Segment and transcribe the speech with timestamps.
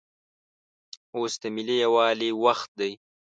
[1.17, 2.91] اوس دملي یووالي وخت دی